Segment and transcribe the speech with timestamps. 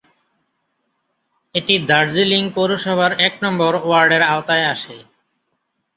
[1.55, 4.97] এটি দার্জিলিং পৌরসভার এক নম্বর ওয়ার্ডের আওতায় আসে।